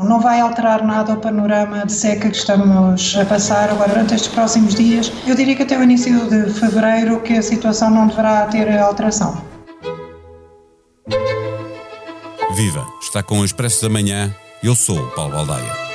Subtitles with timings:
[0.00, 4.28] Não vai alterar nada o panorama de seca que estamos a passar agora durante estes
[4.28, 5.12] próximos dias.
[5.24, 9.40] Eu diria que até o início de fevereiro que a situação não deverá ter alteração.
[12.56, 12.84] Viva!
[13.00, 14.34] Está com o Expresso da Manhã.
[14.64, 15.93] Eu sou o Paulo Baldaia.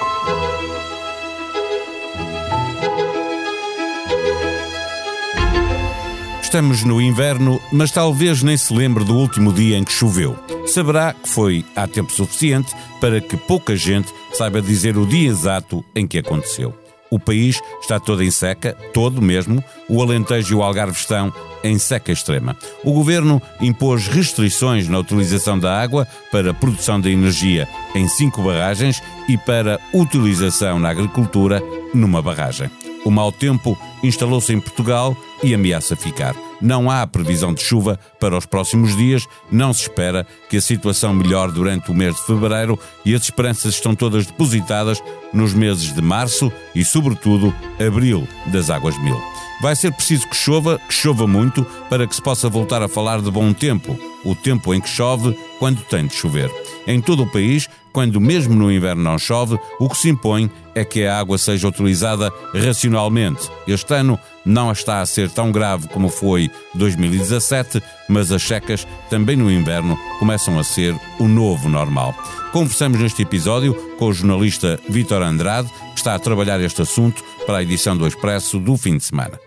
[6.50, 10.36] Estamos no inverno, mas talvez nem se lembre do último dia em que choveu.
[10.66, 15.86] Saberá que foi há tempo suficiente para que pouca gente saiba dizer o dia exato
[15.96, 16.74] em que aconteceu.
[17.12, 19.64] O país está todo em seca, todo mesmo.
[19.88, 21.32] O Alentejo e o Algarve estão
[21.64, 22.58] em seca extrema.
[22.84, 29.04] O governo impôs restrições na utilização da água para produção de energia em cinco barragens
[29.28, 31.62] e para utilização na agricultura
[31.94, 32.72] numa barragem.
[33.06, 36.36] O mau tempo instalou-se em Portugal e ameaça ficar.
[36.62, 41.14] Não há previsão de chuva para os próximos dias, não se espera que a situação
[41.14, 45.02] melhore durante o mês de fevereiro e as esperanças estão todas depositadas
[45.34, 49.20] nos meses de março e, sobretudo, abril das Águas Mil.
[49.62, 53.22] Vai ser preciso que chova, que chova muito, para que se possa voltar a falar
[53.22, 56.50] de bom tempo, o tempo em que chove quando tem de chover.
[56.88, 60.86] Em todo o país, quando mesmo no inverno não chove, o que se impõe é
[60.86, 63.50] que a água seja utilizada racionalmente.
[63.68, 69.36] Este ano não está a ser tão grave como foi 2017, mas as secas, também
[69.36, 72.16] no inverno, começam a ser o novo normal.
[72.52, 77.58] Conversamos neste episódio com o jornalista Vítor Andrade, que está a trabalhar este assunto para
[77.58, 79.40] a edição do Expresso do fim de semana.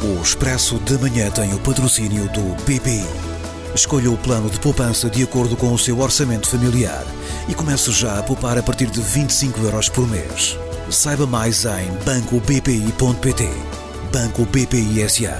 [0.00, 3.37] O Expresso de Manhã tem o patrocínio do BPI.
[3.74, 7.04] Escolha o plano de poupança de acordo com o seu orçamento familiar
[7.48, 10.58] e comece já a poupar a partir de 25 euros por mês.
[10.90, 13.48] Saiba mais em bancobpi.pt.
[14.12, 15.36] Banco BPI SA.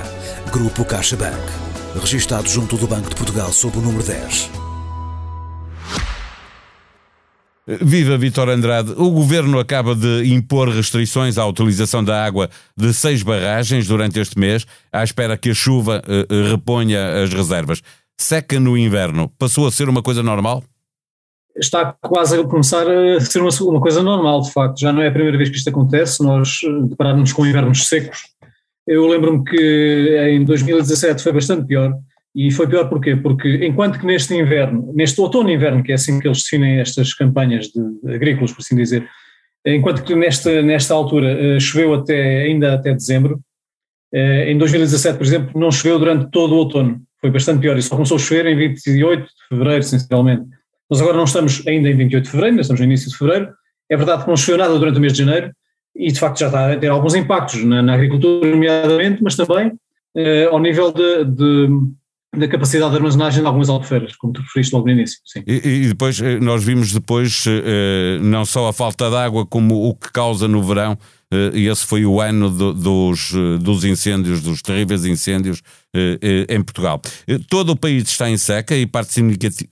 [0.52, 1.38] Grupo CaixaBank.
[2.00, 4.50] Registado junto do Banco de Portugal sob o número 10.
[7.82, 8.92] Viva Vitor Andrade.
[8.96, 14.38] O governo acaba de impor restrições à utilização da água de seis barragens durante este
[14.38, 17.82] mês, à espera que a chuva uh, reponha as reservas.
[18.20, 20.64] Seca no inverno passou a ser uma coisa normal?
[21.56, 24.80] Está quase a começar a ser uma, uma coisa normal, de facto.
[24.80, 28.18] Já não é a primeira vez que isto acontece, nós eh, depararmos com invernos secos.
[28.86, 31.94] Eu lembro-me que em 2017 foi bastante pior
[32.34, 33.14] e foi pior porquê?
[33.14, 37.14] Porque enquanto que neste inverno, neste outono inverno, que é assim que eles definem estas
[37.14, 39.08] campanhas de, agrícolas, por assim dizer,
[39.64, 43.40] enquanto que nesta, nesta altura choveu até, ainda até dezembro,
[44.12, 47.96] em 2017, por exemplo, não choveu durante todo o outono, foi bastante pior, e só
[47.96, 50.44] começou a chover em 28 de fevereiro, essencialmente.
[50.90, 53.52] Nós agora não estamos ainda em 28 de fevereiro, estamos no início de fevereiro,
[53.90, 55.52] é verdade que não choveu nada durante o mês de janeiro,
[55.96, 59.68] e de facto já está a ter alguns impactos na, na agricultura, nomeadamente, mas também
[59.68, 61.68] uh, ao nível de, de
[62.36, 65.18] da capacidade de armazenagem de algumas albufeiras, como tu referiste logo no início.
[65.24, 65.42] Sim.
[65.46, 69.88] E, e, depois eh, nós vimos depois eh, não só a falta de água como
[69.88, 70.96] o que causa no verão, eh,
[71.30, 75.62] esse foi o ano do, dos, dos incêndios, dos terríveis incêndios
[76.48, 77.00] em Portugal.
[77.48, 79.12] Todo o país está em seca e parte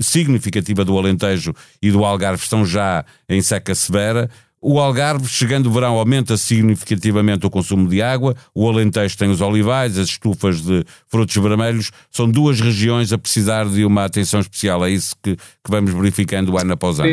[0.01, 4.29] significativa do Alentejo e do Algarve estão já em seca severa.
[4.69, 8.35] O Algarve, chegando o verão, aumenta significativamente o consumo de água.
[8.55, 11.93] O Alentejo tem os olivais, as estufas de frutos vermelhos.
[12.11, 14.85] São duas regiões a precisar de uma atenção especial.
[14.85, 17.09] É isso que, que vamos verificando ano após ano.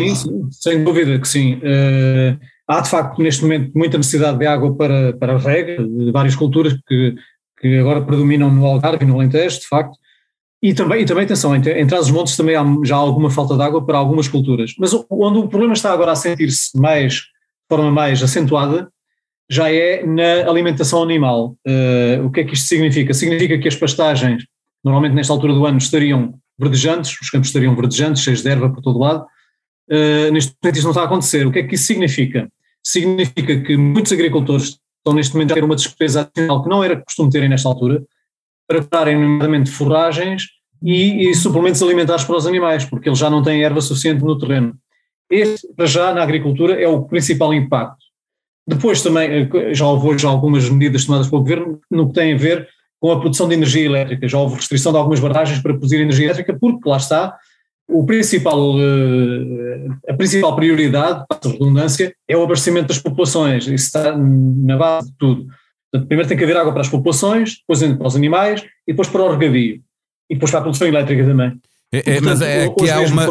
[0.52, 1.56] Sem dúvida que sim.
[1.56, 6.36] Uh, há, de facto, neste momento, muita necessidade de água para, para rega, de várias
[6.36, 7.16] culturas que,
[7.60, 9.98] que agora predominam no Algarve e no Alentejo, de facto.
[10.62, 13.62] E também, e também atenção, entre, entre os montes também há já alguma falta de
[13.62, 14.74] água para algumas culturas.
[14.80, 17.24] Mas onde o problema está agora a sentir-se mais
[17.68, 18.90] forma mais acentuada,
[19.50, 21.58] já é na alimentação animal.
[21.68, 23.14] Uh, o que é que isto significa?
[23.14, 24.46] Significa que as pastagens,
[24.84, 28.82] normalmente nesta altura do ano, estariam verdejantes, os campos estariam verdejantes, cheios de erva por
[28.82, 29.26] todo lado.
[29.90, 31.46] Uh, neste momento isso não está a acontecer.
[31.46, 32.50] O que é que isso significa?
[32.84, 37.02] Significa que muitos agricultores estão neste momento a ter uma despesa adicional que não era
[37.02, 38.04] costume terem nesta altura,
[38.68, 40.44] para prepararem nomeadamente forragens
[40.82, 44.38] e, e suplementos alimentares para os animais, porque eles já não têm erva suficiente no
[44.38, 44.74] terreno.
[45.30, 48.04] Este, para já, na agricultura, é o principal impacto.
[48.68, 52.38] Depois também, eh, já houve hoje algumas medidas tomadas pelo Governo no que tem a
[52.38, 52.68] ver
[53.00, 54.28] com a produção de energia elétrica.
[54.28, 57.38] Já houve restrição de algumas barragens para produzir energia elétrica, porque lá está,
[57.88, 63.68] o principal, eh, a principal prioridade, para a redundância, é o abastecimento das populações.
[63.68, 65.46] Isso está na base de tudo.
[65.92, 69.08] Portanto, primeiro tem que haver água para as populações, depois para os animais e depois
[69.10, 69.82] para o regadio.
[70.30, 71.60] E depois para a produção elétrica também.
[71.94, 73.28] É, é, mas é que há uma.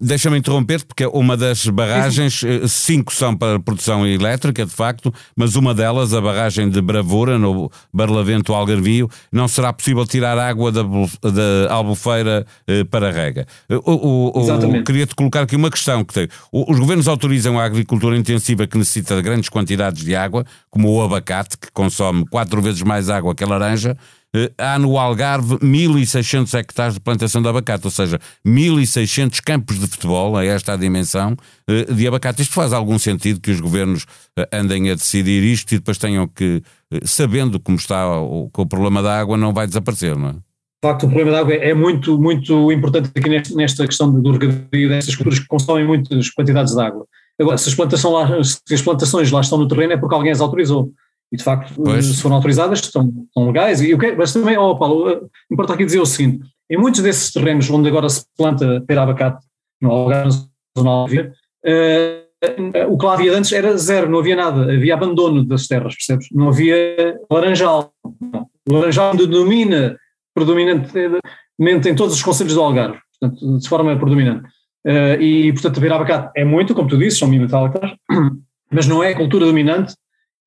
[0.00, 5.54] Deixa-me interromper, porque uma das barragens, eh, cinco são para produção elétrica, de facto, mas
[5.54, 10.82] uma delas, a barragem de Bravura, no Barlavento Algarvio, não será possível tirar água da,
[10.82, 13.46] da Albufeira eh, para rega.
[13.68, 18.16] Eh, o, o, Queria-te colocar aqui uma questão: que tem, os governos autorizam a agricultura
[18.16, 22.82] intensiva que necessita de grandes quantidades de água, como o abacate, que consome quatro vezes
[22.82, 23.96] mais água que a laranja.
[24.34, 29.86] Eh, há no Algarve 1.600 hectares de plantação de abacate, ou seja, 1.600 campos de
[29.86, 31.36] futebol, a esta a dimensão,
[31.68, 32.42] eh, de abacate.
[32.42, 34.06] Isto faz algum sentido que os governos
[34.38, 36.62] eh, andem a decidir isto e depois tenham que,
[37.04, 40.32] sabendo como está o, o problema da água não vai desaparecer, não é?
[40.32, 44.88] De facto, o problema da água é muito, muito importante aqui nesta questão do regadio
[44.88, 47.06] destas culturas que consomem muitas quantidades de água.
[47.40, 50.40] Agora, se as, lá, se as plantações lá estão no terreno é porque alguém as
[50.40, 50.90] autorizou.
[51.32, 52.04] E de facto, pois.
[52.04, 53.80] se foram autorizadas, estão, estão legais.
[53.80, 55.20] E o que, mas também, oh Paulo, eh,
[55.50, 59.44] importa aqui dizer o seguinte: em muitos desses terrenos onde agora se planta pera abacate,
[59.80, 60.36] no Algarve,
[60.76, 65.42] na zona uh, o que lá havia antes era zero, não havia nada, havia abandono
[65.44, 66.28] das terras, percebes?
[66.32, 67.92] Não havia laranjal.
[68.04, 69.96] O laranjal domina
[70.34, 74.46] predominantemente em todos os conselhos do Algarve, portanto, de forma predominante.
[74.86, 77.94] Uh, e, portanto, a pera abacate é muito, como tu disse, são hectares,
[78.70, 79.94] mas não é a cultura dominante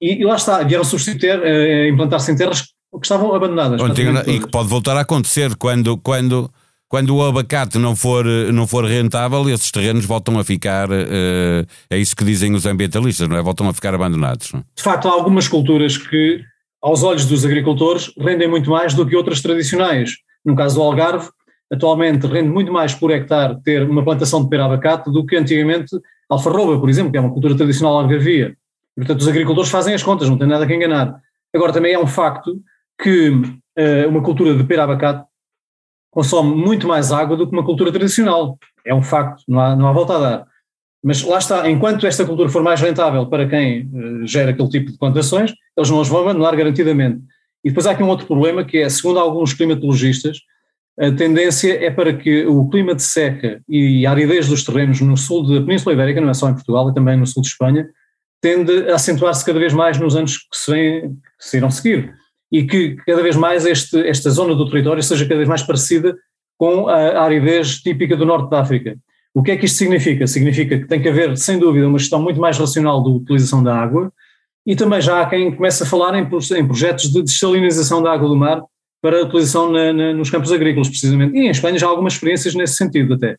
[0.05, 3.81] e, e lá está, vieram substituir, uh, implantar-se em terras que estavam abandonadas.
[4.27, 6.49] e que pode voltar a acontecer quando, quando,
[6.87, 11.97] quando o abacate não for, não for rentável, esses terrenos voltam a ficar, uh, é
[11.97, 13.41] isso que dizem os ambientalistas, não é?
[13.41, 14.53] Voltam a ficar abandonados.
[14.53, 14.63] Não?
[14.75, 16.41] De facto, há algumas culturas que,
[16.81, 20.11] aos olhos dos agricultores, rendem muito mais do que outras tradicionais.
[20.45, 21.27] No caso do Algarve,
[21.71, 25.95] atualmente rende muito mais por hectare ter uma plantação de pera abacate do que antigamente
[26.29, 28.55] alfarroba, por exemplo, que é uma cultura tradicional algarvia.
[28.95, 31.19] Portanto, os agricultores fazem as contas, não tem nada que enganar.
[31.53, 32.61] Agora, também é um facto
[33.01, 35.25] que uh, uma cultura de pera-abacate
[36.11, 38.57] consome muito mais água do que uma cultura tradicional.
[38.85, 40.47] É um facto, não há, não há volta a dar.
[41.03, 44.91] Mas lá está, enquanto esta cultura for mais rentável para quem uh, gera aquele tipo
[44.91, 47.21] de plantações, eles não as vão abandonar garantidamente.
[47.63, 50.39] E depois há aqui um outro problema que é, segundo alguns climatologistas,
[50.97, 55.17] a tendência é para que o clima de seca e a aridez dos terrenos no
[55.17, 57.89] sul da Península Ibérica, não é só em Portugal, é também no sul de Espanha,
[58.45, 62.13] tende a acentuar-se cada vez mais nos anos que se, vem, que se irão seguir
[62.51, 66.15] e que cada vez mais este, esta zona do território seja cada vez mais parecida
[66.55, 68.95] com a aridez típica do norte da África.
[69.33, 70.27] O que é que isto significa?
[70.27, 73.75] Significa que tem que haver, sem dúvida, uma gestão muito mais racional da utilização da
[73.75, 74.13] água
[74.63, 78.29] e também já há quem comece a falar em, em projetos de dessalinização da água
[78.29, 78.61] do mar
[79.01, 81.35] para utilização na, na, nos campos agrícolas, precisamente.
[81.35, 83.37] E em Espanha já há algumas experiências nesse sentido até.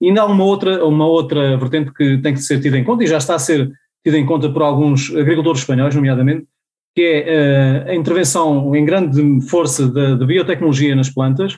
[0.00, 3.04] E ainda há uma outra, uma outra vertente que tem que ser tida em conta
[3.04, 3.70] e já está a ser
[4.08, 6.46] tido em conta por alguns agricultores espanhóis, nomeadamente,
[6.94, 11.56] que é uh, a intervenção em grande força da biotecnologia nas plantas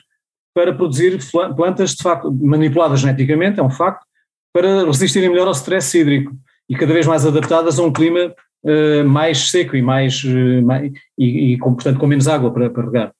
[0.53, 1.17] para produzir
[1.55, 4.05] plantas de facto manipuladas geneticamente, é um facto,
[4.53, 6.33] para resistirem melhor ao stress hídrico
[6.69, 10.91] e cada vez mais adaptadas a um clima uh, mais seco e mais, uh, mais
[11.17, 13.13] e, e, com, portanto com menos água para, para regar.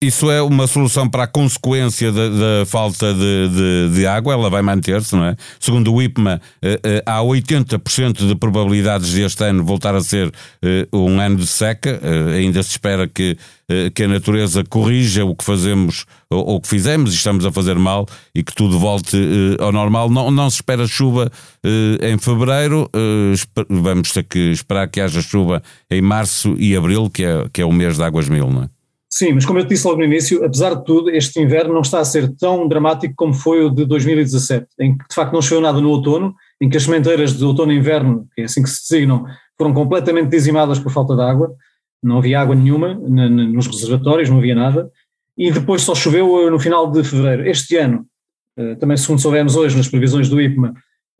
[0.00, 4.62] Isso é uma solução para a consequência da, falta de, de, de, água, ela vai
[4.62, 5.34] manter-se, não é?
[5.58, 10.32] Segundo o IPMA, eh, eh, há 80% de probabilidades de este ano voltar a ser
[10.62, 12.00] eh, um ano de seca,
[12.32, 13.36] ainda se espera que,
[13.92, 17.74] que a natureza corrija o que fazemos ou o que fizemos e estamos a fazer
[17.74, 19.16] mal e que tudo volte
[19.58, 20.08] ao normal.
[20.08, 21.28] Não, não se espera chuva
[22.00, 22.88] em fevereiro,
[23.68, 25.60] vamos ter que esperar que haja chuva
[25.90, 28.77] em março e abril, que é, que é o mês de águas mil, não é?
[29.18, 31.98] Sim, mas como eu disse logo no início, apesar de tudo, este inverno não está
[31.98, 35.60] a ser tão dramático como foi o de 2017, em que de facto não choveu
[35.60, 38.70] nada no outono, em que as sementeiras de outono e inverno, que é assim que
[38.70, 39.24] se designam,
[39.56, 41.52] foram completamente dizimadas por falta de água,
[42.00, 44.88] não havia água nenhuma nos reservatórios, não havia nada,
[45.36, 47.50] e depois só choveu eh, no final de fevereiro.
[47.50, 48.06] Este ano,
[48.56, 50.74] eh, também segundo soubemos hoje nas previsões do IPMA,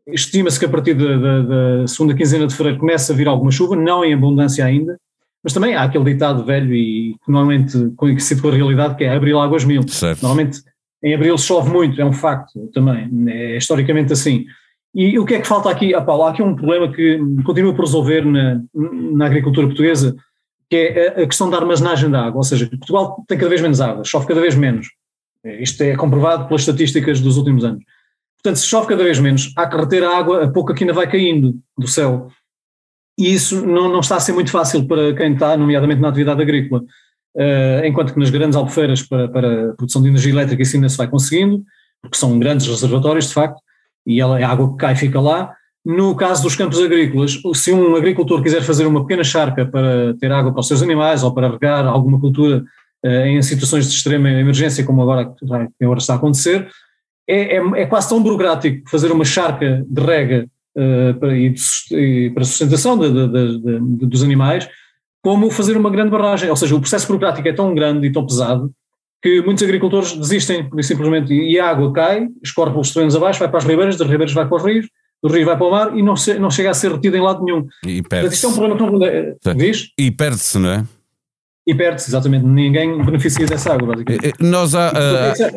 [0.07, 3.51] estima-se que a partir da, da, da segunda quinzena de fevereiro comece a vir alguma
[3.51, 4.97] chuva, não em abundância ainda,
[5.43, 9.15] mas também há aquele ditado velho e que normalmente conhecido com a realidade que é
[9.15, 9.87] abril águas mil.
[9.87, 10.21] Certo.
[10.21, 10.61] Normalmente
[11.01, 14.45] em abril chove muito, é um facto também, é historicamente assim.
[14.93, 15.93] E o que é que falta aqui?
[15.93, 20.15] Ah, Paulo, há aqui um problema que continua por resolver na, na agricultura portuguesa,
[20.69, 23.79] que é a questão da armazenagem da água, ou seja, Portugal tem cada vez menos
[23.79, 24.87] água, chove cada vez menos.
[25.43, 27.83] Isto é comprovado pelas estatísticas dos últimos anos.
[28.41, 30.93] Portanto, se chove cada vez menos, há que reter a água, a pouco que ainda
[30.93, 32.29] vai caindo do céu
[33.19, 36.41] e isso não, não está a ser muito fácil para quem está, nomeadamente na atividade
[36.41, 36.81] agrícola,
[37.35, 40.95] uh, enquanto que nas grandes albufeiras para, para produção de energia elétrica isso ainda se
[40.95, 41.61] vai conseguindo,
[42.01, 43.61] porque são grandes reservatórios de facto,
[44.07, 45.53] e ela, a água que cai fica lá.
[45.85, 50.31] No caso dos campos agrícolas, se um agricultor quiser fazer uma pequena charca para ter
[50.31, 52.63] água para os seus animais ou para regar alguma cultura
[53.05, 55.29] uh, em situações de extrema emergência, como agora,
[55.81, 56.69] agora está a acontecer,
[57.27, 60.47] é, é, é, quase tão burocrático fazer uma charca de rega
[61.19, 64.67] para, e, de, para a sustentação de, de, dos animais,
[65.21, 66.49] como fazer uma grande barragem.
[66.49, 68.71] Ou seja, o processo burocrático é tão grande e tão pesado
[69.21, 73.57] que muitos agricultores desistem, simplesmente, e a água cai, escorre pelos terrenos abaixo, vai para
[73.57, 74.87] as ribeiras, das ribeiras vai para os rios,
[75.21, 77.21] do rio vai para o mar e não, se, não chega a ser retido em
[77.21, 77.67] lado nenhum.
[77.85, 78.35] E perde-se.
[78.35, 79.55] Isto é um problema que não...
[79.55, 79.89] Diz?
[79.97, 80.85] E perde-se, não é?
[81.67, 82.45] E perde-se, exatamente.
[82.45, 84.25] Ninguém beneficia dessa água, basicamente.
[84.25, 85.51] Eh, eh, nós há, é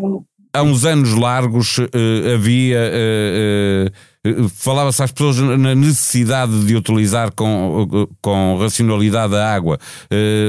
[0.52, 1.88] há uns anos largos uh,
[2.34, 2.78] havia...
[2.78, 9.80] Uh, uh, falava-se às pessoas na necessidade de utilizar com, com racionalidade a água.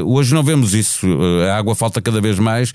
[0.06, 1.08] Hoje não vemos isso.
[1.50, 2.72] A água falta cada vez mais,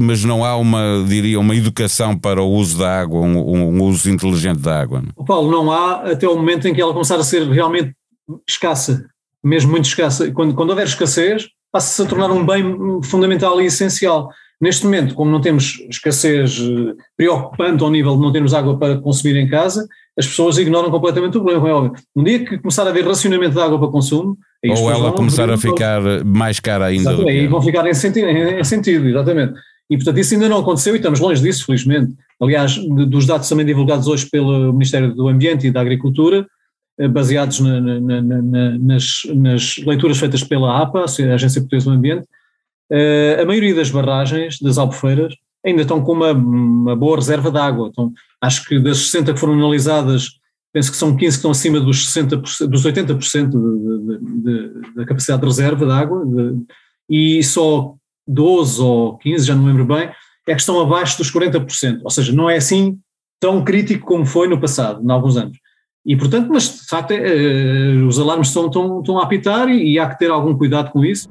[0.00, 4.08] mas não há uma, diria, uma educação para o uso da água, um, um uso
[4.08, 5.02] inteligente da água.
[5.02, 5.24] Não?
[5.24, 7.92] Paulo, não há até o momento em que ela começar a ser realmente
[8.48, 9.04] escassa,
[9.42, 10.30] mesmo muito escassa.
[10.30, 14.30] Quando, quando houver escassez, passa-se a tornar um bem fundamental e essencial.
[14.60, 18.96] Neste momento, como não temos escassez eh, preocupante ao nível de não termos água para
[18.96, 19.86] consumir em casa,
[20.18, 21.92] as pessoas ignoram completamente o problema, é óbvio.
[22.14, 24.36] Um dia que começar a haver racionamento de água para consumo...
[24.64, 27.12] Ou ela começar a ficar mais cara ainda.
[27.12, 29.54] Exatamente, e vão ficar em sentido, em, sentido, exatamente.
[29.88, 32.12] E portanto isso ainda não aconteceu e estamos longe disso, felizmente.
[32.40, 36.46] Aliás, dos dados também divulgados hoje pelo Ministério do Ambiente e da Agricultura,
[36.98, 41.96] eh, baseados na, na, na, nas, nas, leituras feitas pela APA, a Agência Portuguesa do
[41.96, 42.26] Ambiente,
[43.40, 47.88] a maioria das barragens, das albufeiras, ainda estão com uma, uma boa reserva de água.
[47.88, 50.38] Então, acho que das 60 que foram analisadas,
[50.72, 55.04] penso que são 15 que estão acima dos, 60%, dos 80% de, de, de, da
[55.04, 56.24] capacidade de reserva de água,
[57.10, 57.94] e só
[58.26, 60.10] 12 ou 15, já não lembro bem,
[60.46, 62.00] é que estão abaixo dos 40%.
[62.04, 62.98] Ou seja, não é assim
[63.40, 65.58] tão crítico como foi no passado, em alguns anos.
[66.04, 69.94] E, portanto, mas de facto é, é, os alarmes estão, estão, estão a apitar e,
[69.94, 71.28] e há que ter algum cuidado com isso.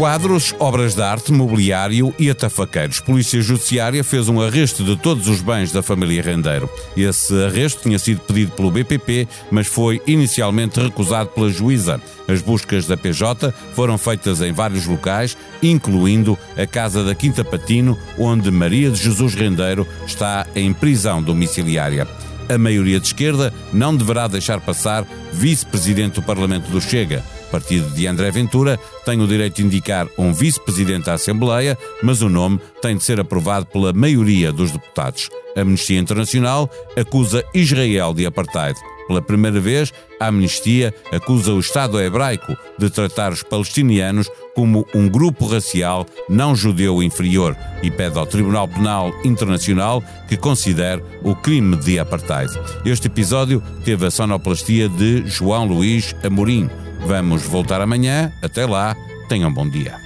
[0.00, 3.00] Quadros, obras de arte, mobiliário e atafaqueiros.
[3.00, 6.70] Polícia Judiciária fez um arresto de todos os bens da família Rendeiro.
[6.96, 12.00] Esse arresto tinha sido pedido pelo BPP, mas foi inicialmente recusado pela juíza.
[12.26, 17.94] As buscas da PJ foram feitas em vários locais, incluindo a casa da Quinta Patino,
[18.18, 22.08] onde Maria de Jesus Rendeiro está em prisão domiciliária
[22.48, 28.06] a maioria de esquerda não deverá deixar passar vice-presidente do Parlamento do Chega partido de
[28.06, 32.96] André Ventura tem o direito de indicar um vice-presidente da Assembleia, mas o nome tem
[32.96, 35.28] de ser aprovado pela maioria dos deputados.
[35.56, 38.78] A Amnistia Internacional acusa Israel de apartheid.
[39.10, 45.08] Pela primeira vez, a Amnistia acusa o Estado hebraico de tratar os palestinianos como um
[45.08, 51.74] grupo racial não judeu inferior e pede ao Tribunal Penal Internacional que considere o crime
[51.74, 52.52] de apartheid.
[52.84, 56.70] Este episódio teve a sonoplastia de João Luís Amorim.
[57.00, 58.32] Vamos voltar amanhã.
[58.42, 58.96] Até lá,
[59.28, 59.96] tenham um bom dia.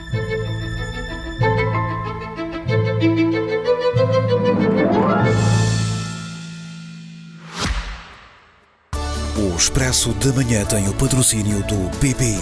[9.36, 12.40] O Expresso de Manhã tem o patrocínio do BPI.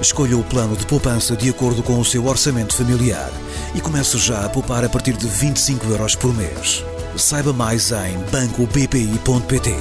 [0.00, 3.30] Escolha o plano de poupança de acordo com o seu orçamento familiar
[3.74, 6.84] e comece já a poupar a partir de 25 euros por mês.
[7.16, 9.74] Saiba mais em bancobpi.pt.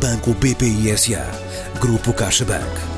[0.00, 1.26] Banco BPI SA.
[1.80, 2.97] Grupo CaixaBank